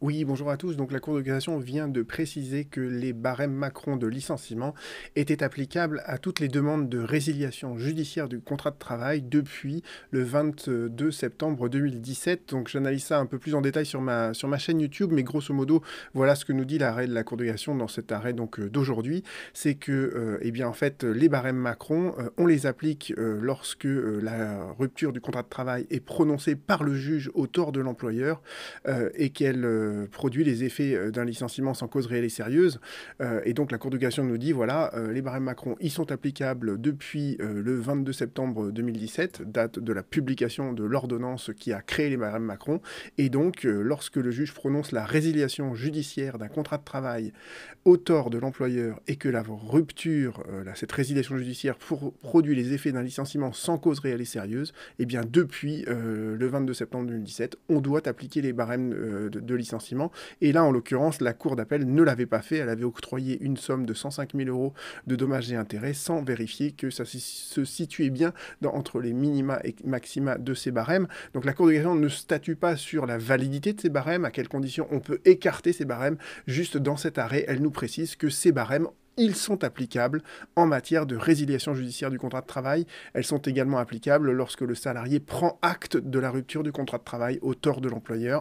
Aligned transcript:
Oui, 0.00 0.24
bonjour 0.24 0.48
à 0.48 0.56
tous. 0.56 0.76
Donc 0.76 0.92
la 0.92 1.00
Cour 1.00 1.16
de 1.16 1.22
cassation 1.22 1.58
vient 1.58 1.88
de 1.88 2.02
préciser 2.02 2.64
que 2.64 2.80
les 2.80 3.12
barèmes 3.12 3.52
Macron 3.52 3.96
de 3.96 4.06
licenciement 4.06 4.72
étaient 5.16 5.42
applicables 5.42 6.04
à 6.06 6.18
toutes 6.18 6.38
les 6.38 6.46
demandes 6.46 6.88
de 6.88 7.00
résiliation 7.00 7.76
judiciaire 7.76 8.28
du 8.28 8.38
contrat 8.38 8.70
de 8.70 8.78
travail 8.78 9.22
depuis 9.22 9.82
le 10.12 10.22
22 10.22 11.10
septembre 11.10 11.68
2017. 11.68 12.50
Donc 12.50 12.68
j'analyse 12.68 13.06
ça 13.06 13.18
un 13.18 13.26
peu 13.26 13.40
plus 13.40 13.56
en 13.56 13.60
détail 13.60 13.86
sur 13.86 14.00
ma, 14.00 14.34
sur 14.34 14.46
ma 14.46 14.58
chaîne 14.58 14.78
YouTube, 14.78 15.10
mais 15.12 15.24
grosso 15.24 15.52
modo, 15.52 15.82
voilà 16.14 16.36
ce 16.36 16.44
que 16.44 16.52
nous 16.52 16.64
dit 16.64 16.78
l'arrêt 16.78 17.08
de 17.08 17.12
la 17.12 17.24
Cour 17.24 17.36
de 17.36 17.46
cassation 17.46 17.74
dans 17.74 17.88
cet 17.88 18.12
arrêt 18.12 18.32
donc 18.32 18.60
euh, 18.60 18.70
d'aujourd'hui, 18.70 19.24
c'est 19.52 19.74
que 19.74 19.90
euh, 19.90 20.38
eh 20.42 20.52
bien 20.52 20.68
en 20.68 20.74
fait 20.74 21.02
les 21.02 21.28
barèmes 21.28 21.56
Macron, 21.56 22.14
euh, 22.20 22.30
on 22.36 22.46
les 22.46 22.66
applique 22.66 23.12
lorsque 23.16 23.88
la 23.88 24.70
rupture 24.78 25.12
du 25.12 25.20
contrat 25.20 25.42
de 25.42 25.48
travail 25.48 25.88
est 25.90 25.98
prononcée 25.98 26.54
par 26.54 26.84
le 26.84 26.94
juge 26.94 27.32
au 27.34 27.48
tort 27.48 27.72
de 27.72 27.80
l'employeur 27.80 28.40
et 29.14 29.30
qu'elle 29.30 29.64
euh, 29.88 30.06
produit 30.06 30.44
les 30.44 30.64
effets 30.64 30.94
euh, 30.94 31.10
d'un 31.10 31.24
licenciement 31.24 31.74
sans 31.74 31.88
cause 31.88 32.06
réelle 32.06 32.24
et 32.24 32.28
sérieuse. 32.28 32.80
Euh, 33.20 33.40
et 33.44 33.54
donc 33.54 33.72
la 33.72 33.78
Cour 33.78 33.90
de 33.90 33.96
cassation 33.96 34.24
nous 34.24 34.38
dit, 34.38 34.52
voilà, 34.52 34.92
les 35.12 35.22
barèmes 35.22 35.44
Macron, 35.44 35.76
ils 35.80 35.90
sont 35.90 36.10
applicables 36.12 36.80
depuis 36.80 37.36
le 37.38 37.74
22 37.76 38.12
septembre 38.12 38.70
2017, 38.70 39.42
date 39.50 39.78
de 39.78 39.92
la 39.92 40.02
publication 40.02 40.72
de 40.72 40.84
l'ordonnance 40.84 41.50
qui 41.56 41.72
a 41.72 41.80
créé 41.80 42.10
les 42.10 42.16
barèmes 42.16 42.42
Macron. 42.42 42.80
Et 43.18 43.28
donc, 43.28 43.64
lorsque 43.64 44.16
le 44.16 44.30
juge 44.30 44.54
prononce 44.54 44.92
la 44.92 45.04
résiliation 45.04 45.74
judiciaire 45.74 46.38
d'un 46.38 46.48
contrat 46.48 46.78
de 46.78 46.84
travail 46.84 47.32
au 47.84 47.96
tort 47.96 48.30
de 48.30 48.38
l'employeur 48.38 49.00
et 49.06 49.16
que 49.16 49.28
la 49.28 49.42
rupture, 49.42 50.42
cette 50.74 50.92
résiliation 50.92 51.36
judiciaire 51.36 51.76
produit 51.78 52.54
les 52.54 52.72
effets 52.72 52.92
d'un 52.92 53.02
licenciement 53.02 53.52
sans 53.52 53.78
cause 53.78 54.00
réelle 54.00 54.20
et 54.20 54.26
sérieuse, 54.26 54.72
eh 54.98 55.06
bien 55.06 55.22
depuis 55.28 55.84
le 55.86 56.46
22 56.46 56.74
septembre 56.74 57.06
2017, 57.06 57.56
on 57.68 57.80
doit 57.80 58.06
appliquer 58.08 58.42
les 58.42 58.52
barèmes 58.52 58.90
de 59.30 59.54
licenciement 59.54 59.77
et 60.40 60.52
là, 60.52 60.64
en 60.64 60.70
l'occurrence, 60.70 61.20
la 61.20 61.32
Cour 61.32 61.56
d'appel 61.56 61.92
ne 61.92 62.02
l'avait 62.02 62.26
pas 62.26 62.42
fait. 62.42 62.56
Elle 62.56 62.68
avait 62.68 62.84
octroyé 62.84 63.38
une 63.40 63.56
somme 63.56 63.86
de 63.86 63.94
105 63.94 64.34
000 64.34 64.48
euros 64.48 64.74
de 65.06 65.16
dommages 65.16 65.50
et 65.52 65.56
intérêts 65.56 65.94
sans 65.94 66.22
vérifier 66.22 66.72
que 66.72 66.90
ça 66.90 67.04
se 67.04 67.64
situait 67.64 68.10
bien 68.10 68.32
entre 68.64 69.00
les 69.00 69.12
minima 69.12 69.60
et 69.64 69.74
maxima 69.84 70.38
de 70.38 70.54
ces 70.54 70.70
barèmes. 70.70 71.08
Donc 71.34 71.44
la 71.44 71.52
Cour 71.52 71.66
de 71.66 71.72
cassation 71.72 71.94
ne 71.94 72.08
statue 72.08 72.56
pas 72.56 72.76
sur 72.76 73.06
la 73.06 73.18
validité 73.18 73.72
de 73.72 73.80
ces 73.80 73.88
barèmes, 73.88 74.24
à 74.24 74.30
quelles 74.30 74.48
conditions 74.48 74.88
on 74.90 75.00
peut 75.00 75.20
écarter 75.24 75.72
ces 75.72 75.84
barèmes. 75.84 76.18
Juste 76.46 76.76
dans 76.76 76.96
cet 76.96 77.18
arrêt, 77.18 77.44
elle 77.48 77.62
nous 77.62 77.70
précise 77.70 78.16
que 78.16 78.28
ces 78.28 78.52
barèmes 78.52 78.88
ils 79.18 79.34
sont 79.34 79.64
applicables 79.64 80.22
en 80.54 80.64
matière 80.64 81.04
de 81.04 81.16
résiliation 81.16 81.74
judiciaire 81.74 82.10
du 82.10 82.18
contrat 82.18 82.40
de 82.40 82.46
travail. 82.46 82.86
Elles 83.12 83.24
sont 83.24 83.38
également 83.38 83.78
applicables 83.78 84.30
lorsque 84.30 84.60
le 84.60 84.76
salarié 84.76 85.18
prend 85.18 85.58
acte 85.60 85.96
de 85.96 86.18
la 86.20 86.30
rupture 86.30 86.62
du 86.62 86.70
contrat 86.70 86.98
de 86.98 87.04
travail 87.04 87.40
au 87.42 87.54
tort 87.54 87.80
de 87.80 87.88
l'employeur 87.88 88.36